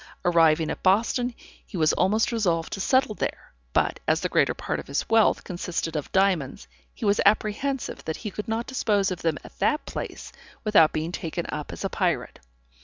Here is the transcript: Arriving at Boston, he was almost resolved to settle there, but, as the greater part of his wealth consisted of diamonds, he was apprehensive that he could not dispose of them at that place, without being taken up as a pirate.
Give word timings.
Arriving 0.25 0.71
at 0.71 0.81
Boston, 0.81 1.35
he 1.63 1.77
was 1.77 1.93
almost 1.93 2.31
resolved 2.31 2.73
to 2.73 2.79
settle 2.81 3.13
there, 3.13 3.53
but, 3.71 3.99
as 4.07 4.21
the 4.21 4.29
greater 4.29 4.55
part 4.55 4.79
of 4.79 4.87
his 4.87 5.07
wealth 5.11 5.43
consisted 5.43 5.95
of 5.95 6.11
diamonds, 6.11 6.67
he 6.91 7.05
was 7.05 7.21
apprehensive 7.23 8.03
that 8.05 8.17
he 8.17 8.31
could 8.31 8.47
not 8.47 8.65
dispose 8.65 9.11
of 9.11 9.21
them 9.21 9.37
at 9.43 9.59
that 9.59 9.85
place, 9.85 10.31
without 10.63 10.91
being 10.91 11.11
taken 11.11 11.45
up 11.49 11.71
as 11.71 11.85
a 11.85 11.89
pirate. 11.89 12.39